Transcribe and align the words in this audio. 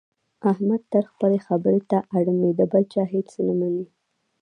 احمد 0.51 0.81
تل 0.91 1.05
خپلې 1.11 1.39
خبرې 1.47 1.81
ته 1.89 1.97
اړم 2.17 2.37
وي، 2.41 2.51
د 2.59 2.61
بل 2.71 2.83
چا 2.93 3.03
هېڅ 3.13 3.29
نه 3.47 3.53
مني. 3.59 3.85